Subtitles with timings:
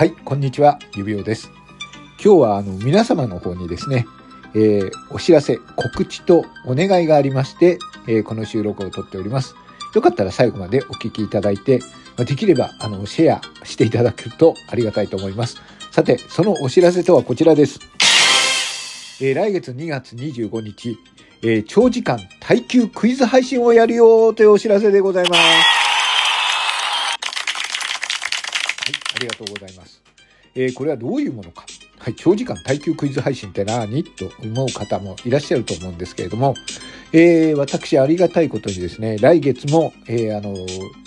[0.00, 1.50] はい、こんにちは、指輪です。
[2.24, 4.06] 今日はあの皆様の方にですね、
[4.54, 9.54] えー、お知らせ、告知とお願いがありまして、えーこの収録をとっております。
[9.94, 11.80] よかったら最後までお聞きいただいて、
[12.16, 15.58] まできればあのシェアしていただけるとありがたいと思います。
[15.92, 17.78] さて、そのお知らせとはこちらです。
[19.20, 20.96] えー来月2月25日、
[21.42, 25.40] え長時間耐久クイズ配信をやるよというお知らせでございます。
[25.42, 25.46] は
[28.88, 30.02] い、ありがとうございます。
[30.54, 31.64] えーこれはどういうものか。
[31.98, 36.54] はい、長時間耐久クイズ配信って何と思う方もいらっしゃると思うんですけれども、
[37.12, 40.54] えー私ありがたいことにですね、来月も、えーあの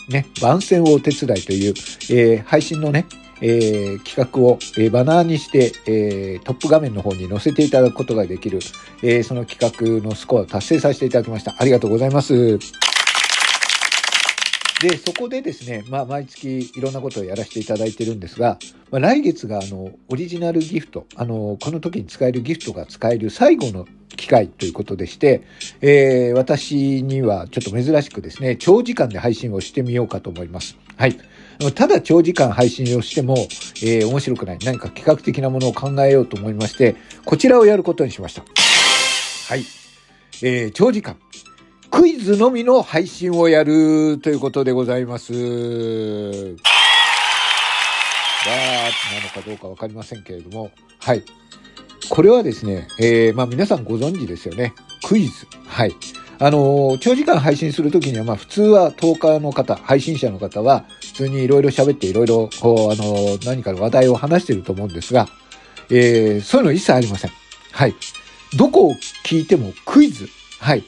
[0.10, 1.74] ね、番宣をお手伝いという、
[2.12, 3.06] え配信のね、
[3.42, 8.60] えー企画を、えーバナーにして、えートップ画面の方に載せていただくことができる、
[9.02, 11.56] えその企画のスコアを達成させていただきました。
[11.58, 12.60] ありがとうございます。
[14.84, 18.60] で、そこでですね、まあ、毎月いろんなことをやらせていただいてるんですが、
[18.92, 25.44] まあ、来月が、あの、オリジナルギフト、あの、この時に使えるギフトが使える最後の機会ということでして、
[25.80, 30.76] えー私にはちょっと珍しくですね、長時間で配信をしてみようかと思います。
[30.98, 31.18] はい。
[31.76, 33.36] ただ長時間配信をしても、
[33.82, 34.58] えー面白くない。
[34.66, 38.44] 何か企画的なものを考えようと思いまして、こちらをやることにしました。
[39.48, 39.64] はい。
[40.42, 41.16] えー長時間。
[41.94, 45.32] クイズのみの配信をやるということでございます。
[45.32, 45.44] わー
[46.50, 46.56] な
[49.24, 51.24] のかどうかわかりませんけれども、はい。
[52.10, 54.74] これはですね、えーまあ皆さんご存知ですよね。
[55.08, 55.46] クイズ。
[55.68, 55.96] はい。
[56.40, 65.28] あのー長時間配信するときには、まあ普通は10日の方、配信者の方は、普通にいろいろ喋っていろいろ、こう、あのー何かの話題を話してると思うんですが、
[65.92, 67.32] えーそういうの一切ありません。
[67.72, 67.94] はい。
[68.58, 68.94] どこを
[69.24, 70.28] 聞いてもクイズ。
[70.60, 70.84] はい。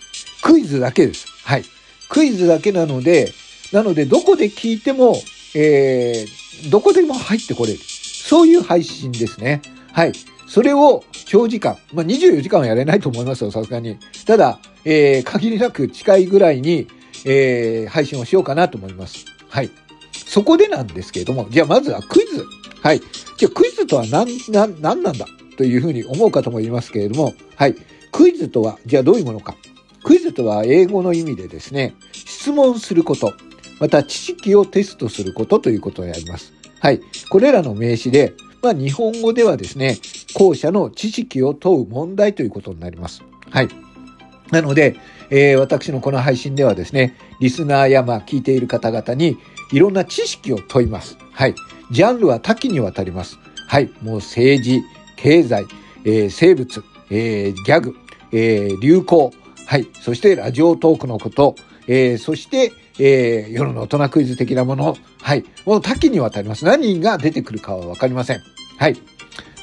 [0.45, 1.25] クイズだけです。
[1.43, 1.63] はい。
[2.07, 3.31] クイズだけなので、
[3.73, 5.15] なのでどこで聞いても、
[5.55, 7.79] えーどこでも入ってこれる。
[7.79, 9.61] そういう配信ですね。
[9.91, 10.13] はい。
[10.47, 13.97] それを長時間、まあ、24時間はやれないと思いますよ、さすがに。
[14.25, 16.87] ただ、えー限りなく近いぐらいに、
[17.25, 19.25] えー配信をしようかなと思います。
[19.49, 19.71] はい。
[20.14, 22.45] そこでなんですけれども、じゃあまずはクイズ。
[22.83, 23.02] はい。
[23.37, 25.25] じゃあクイズとは何、何、何なんだ
[25.58, 27.75] というふうに思う方もいますけれども、はい。
[28.11, 29.55] クイズとは、じゃあどういうものか。
[30.05, 33.33] クイズとは英語の意味でですね、質問すること、
[33.80, 36.54] また知識をテストすることということをやります。
[36.80, 37.02] はい。
[37.32, 39.98] これらの名詞で、まあ日本語ではですね、
[40.36, 43.23] 後者の知識を問う問題ということになります。
[43.49, 43.67] はい。
[44.52, 44.95] なので、
[45.32, 49.39] えー私のこの配信ではですね、リスナーやまあ聞いている方々に
[49.71, 51.17] いろんな知識を問います。
[51.32, 51.55] はい。
[51.89, 53.39] ジャンルは多岐にわたります。
[53.67, 53.89] はい。
[54.04, 54.83] もう政治、
[55.15, 55.65] 経済、
[56.04, 57.95] えー生物、えーギャグ、
[58.32, 59.33] えー流行、
[59.65, 59.87] はい。
[60.02, 61.55] そしてラジオトークのこと、
[61.87, 65.43] えーそして、えー夜の大人クイズ的なもの、はい。
[65.65, 66.65] もう多岐にわたります。
[66.65, 68.42] 何が出てくるかはわかりません。
[68.77, 68.95] はい。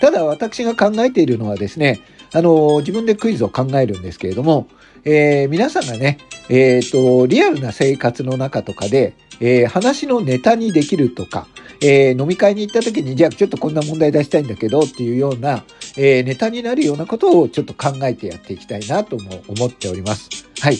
[0.00, 2.00] ただ私が考えているのはですね、
[2.32, 4.66] あの、自分でクイズを考えるんですけれども、
[5.04, 11.46] えー皆さんがね、えっ、と、リアルな生活の中とかで、えー話のネタにできるとか、
[11.82, 15.64] えー飲み会に行った時に、じゃあちょっとこんな問題出したいんだけどっていうような、
[15.96, 20.28] えーネタになるようなことをちょっと考えてやっていきたいなとも思っております。
[20.60, 20.78] はい。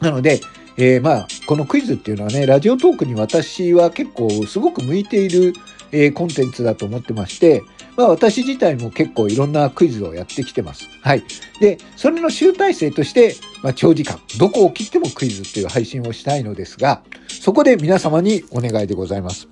[0.00, 0.40] なので、
[0.76, 5.52] えーまあ、このクイズっていうのはね、ラジオトークに私は結構すごく向いている、
[5.92, 7.62] えーコンテンツだと思ってまして、
[7.96, 10.88] まあ私自体も結構いろんなクイズをやってきてます。
[11.02, 11.24] はい。
[11.60, 19.48] で、それの集大成として、まあ長時間、どこを切ってもクイズっていう配信をしたいのですが、そこで皆様にお願いでございます。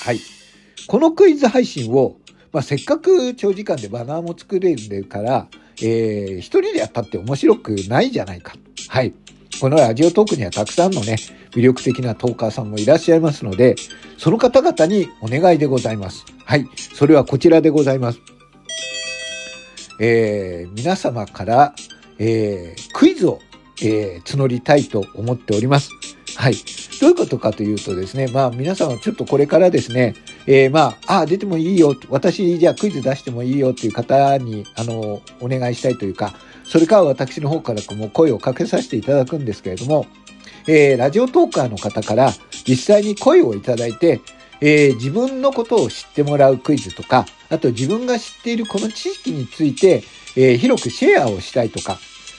[0.00, 0.20] はい。
[0.86, 2.16] このクイズ配信を、
[2.52, 5.48] まあせっかく長時間でバナーも作れるから、
[5.82, 8.54] えー一人でやったって面白くないじゃないか。
[8.88, 9.12] はい。
[9.60, 11.16] このラジオトークにはたくさんのね、
[11.52, 13.74] 魅力的なトーカーさんもいらっしゃいますので、
[14.16, 16.24] その方々にお願いでございます。
[16.44, 16.68] はい。
[16.94, 18.20] それはこちらでございます。
[20.00, 21.74] えー皆様から、
[22.18, 23.40] えークイズを、
[23.82, 25.90] えー募りたいと思っております。
[26.36, 26.54] はい。
[27.00, 30.14] どういうことかというとですね、まあ皆さんはちょっとこれからですね、
[30.46, 36.34] えーまあ、ああ、出てもいいよ、私じゃあクイズ出してもいいよっていう方に、あの、お願いしたいというか、
[36.64, 40.06] それから私の方からも声をかけさせていただくんですけれども、
[40.66, 42.32] えーラジオトーカーの方から
[42.66, 44.20] 実際に声をいただいて、
[44.60, 50.02] えー自分のことを知ってもらうクイズとか、あと自分が知っているこの知識について、
[50.36, 51.98] えー広くシェアをしたいとか、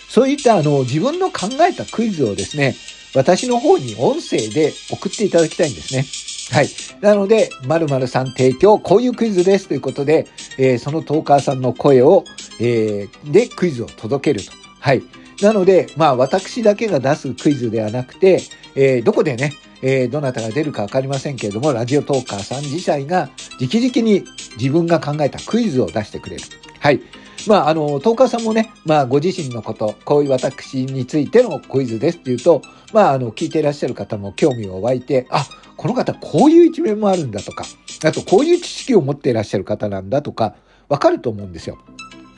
[0.10, 2.76] そういったあの自分の考えたクイズをですね、
[3.16, 6.06] 私の方に音声で送っていただきたいんですね。
[6.52, 6.70] はい。
[7.02, 10.28] なので、〇〇さん提供、こういうクイズですということで、
[10.58, 12.24] えーそのトーカーさんの声を、
[12.60, 14.52] えーでクイズを届けると。
[14.80, 15.04] はい。
[15.42, 18.42] なので、まあ私だけが出すクイズではなくて、
[18.76, 23.30] えー、どこでね、えー、どなたが出るかわかりませんけれども、ラジオトーカーさん自体が
[23.60, 24.24] 直々に
[24.58, 26.44] 自分が考えたクイズを出してくれる。
[26.80, 27.02] はい。
[27.48, 32.62] まあ、あの、トーカーさんもね、まあ、ご自身のこと、こういう私についてのクイズですっていうと、
[32.94, 35.46] まあ、あの、聞いていらっしゃる方も興味を湧いて、あ、
[35.78, 37.64] この方こういう一面もあるんだとか、
[38.04, 40.56] あとこういう知識を持っていらっしゃる方なんだとか、
[40.90, 41.78] わかると思うんですよ。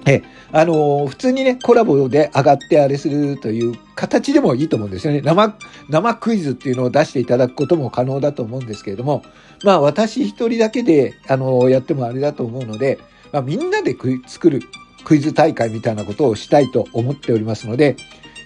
[0.06, 5.22] え、あの、普通にね、コラボで上がってあれするという形でもいいと思うんですよね。
[5.22, 5.56] 生、
[5.90, 9.24] 生クイズっていうのを出していただくことも可能だと思うんですけれども、
[9.64, 13.00] まあ私一人だけで、あの、やってもあれだと思うので、
[13.32, 13.96] まあみんなで
[14.28, 14.62] 作る
[15.04, 17.96] クイズ大会みたいなことをしたいと思っておりますので、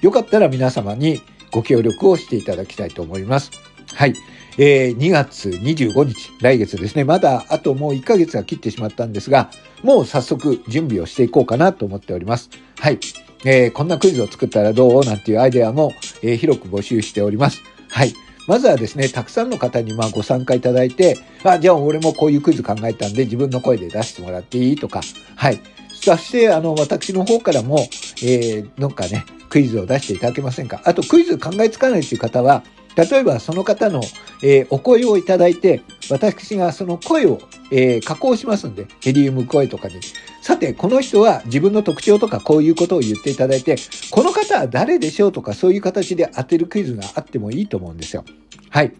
[0.02, 1.22] よかったら皆様に
[1.52, 3.52] ご協力をしていただきたいと思います。
[3.94, 4.14] はい。
[4.58, 7.04] えー、2月25日、来月ですね。
[7.04, 9.50] まだあともう1ヶ月が切ってしまったんですが、
[9.84, 12.50] もう早速準備をしていこうかなと思っております。
[12.80, 13.00] はい。
[13.44, 15.92] えー、こんなクイズを作ったらどうなんていうアイデアも、
[16.24, 17.62] えー、広く募集しております。
[17.90, 18.14] はい。
[18.48, 25.02] まずはですね、たくさんの方にまあご参加いただいて、あ、じゃあ俺もこういうクイズ考えたんで自分の声で出してもらっていいとか、
[25.36, 25.60] はい。
[26.06, 27.90] そして、あの、私の方からも、
[28.22, 30.82] えー、なんかね、クイズを出していただけませんか？
[30.86, 32.64] あと、クイズ考えつかないという方は、
[32.96, 34.02] 例えばその方の、
[34.44, 35.82] えー、お声をいただいて、
[36.12, 37.40] 私がその声を、
[37.72, 39.96] えー、加工しますんで、ヘリウム声とかに。
[40.42, 43.76] さて、この人は自分の特徴とかこういうことを言っていただいて、
[44.12, 48.24] この方は誰でしょうとかそういう形で当てるクイズがあってもいいと思うんですよ。
[48.70, 48.94] はい。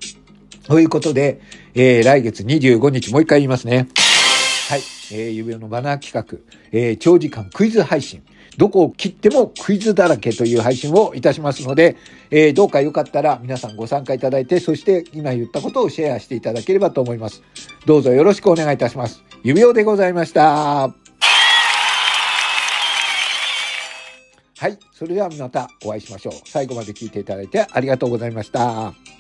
[0.64, 1.40] ということで、
[1.76, 3.88] えー、来月25日もう一回言いますね。
[4.70, 4.95] はい。
[5.12, 6.38] えー、指輪のバナー企画、
[6.72, 8.24] えー、長時間クイズ配信。
[8.58, 11.98] どこを切ってもクイズだらけという配信をいたしますので、
[12.32, 17.44] えー、どうかよかったら皆さんご参加いただいて、そして今言ったことをシェアしていただければと思います。
[17.86, 19.24] どうぞよろしくお願いいたします。
[19.44, 20.94] 指輪でございました。
[24.58, 24.80] はい。
[24.94, 26.34] それではまたお会いしましょう。
[26.46, 29.15] 最後まで聞いていただいてありがとうございました。